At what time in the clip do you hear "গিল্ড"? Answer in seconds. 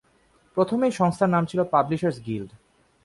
2.25-2.49